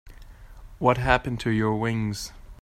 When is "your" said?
1.51-1.75